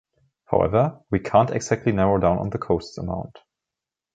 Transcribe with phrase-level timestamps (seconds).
[0.45, 3.37] However, we can’t exactly narrow down on the costs’ amount.